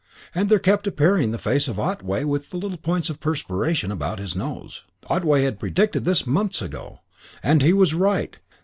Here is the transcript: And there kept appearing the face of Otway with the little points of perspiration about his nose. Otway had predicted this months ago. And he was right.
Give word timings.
And 0.33 0.49
there 0.49 0.57
kept 0.57 0.87
appearing 0.87 1.29
the 1.29 1.37
face 1.37 1.67
of 1.67 1.79
Otway 1.79 2.23
with 2.23 2.49
the 2.49 2.57
little 2.57 2.79
points 2.79 3.11
of 3.11 3.19
perspiration 3.19 3.91
about 3.91 4.17
his 4.17 4.35
nose. 4.35 4.83
Otway 5.11 5.43
had 5.43 5.59
predicted 5.59 6.05
this 6.05 6.25
months 6.25 6.59
ago. 6.59 7.01
And 7.43 7.61
he 7.61 7.71
was 7.71 7.93
right. 7.93 8.35